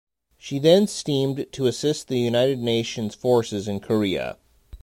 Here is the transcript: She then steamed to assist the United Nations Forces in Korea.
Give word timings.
She 0.39 0.57
then 0.57 0.87
steamed 0.87 1.45
to 1.51 1.67
assist 1.67 2.07
the 2.07 2.17
United 2.17 2.57
Nations 2.57 3.13
Forces 3.13 3.67
in 3.67 3.79
Korea. 3.81 4.39